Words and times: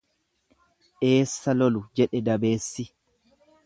Eessa 1.11 1.57
lolu 1.59 1.85
jedhe 2.01 2.25
dabeessi. 2.31 2.91